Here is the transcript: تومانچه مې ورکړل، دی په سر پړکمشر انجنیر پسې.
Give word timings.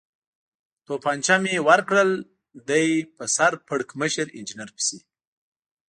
تومانچه 0.85 1.35
مې 1.43 1.55
ورکړل، 1.69 2.09
دی 2.69 2.87
په 3.15 3.23
سر 3.35 3.51
پړکمشر 3.67 4.27
انجنیر 4.37 4.69
پسې. 4.75 4.97